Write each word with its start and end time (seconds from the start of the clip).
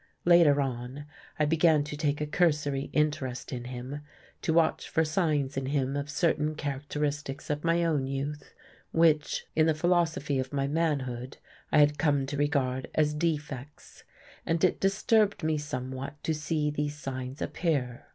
Later 0.25 0.59
on, 0.59 1.05
I 1.37 1.45
began 1.45 1.83
to 1.83 1.95
take 1.95 2.19
a 2.19 2.25
cursory 2.25 2.89
interest 2.91 3.53
in 3.53 3.65
him, 3.65 4.01
to 4.41 4.51
watch 4.51 4.89
for 4.89 5.05
signs 5.05 5.57
in 5.57 5.67
him 5.67 5.95
of 5.95 6.09
certain 6.09 6.55
characteristics 6.55 7.51
of 7.51 7.63
my 7.63 7.83
own 7.83 8.07
youth 8.07 8.55
which, 8.91 9.45
in 9.55 9.67
the 9.67 9.75
philosophy 9.75 10.39
of 10.39 10.51
my 10.51 10.65
manhood, 10.67 11.37
I 11.71 11.77
had 11.77 11.99
come 11.99 12.25
to 12.25 12.35
regard 12.37 12.89
as 12.95 13.13
defects. 13.13 14.03
And 14.43 14.63
it 14.63 14.79
disturbed 14.79 15.43
me 15.43 15.59
somewhat 15.59 16.15
to 16.23 16.33
see 16.33 16.71
these 16.71 16.95
signs 16.97 17.39
appear. 17.39 18.07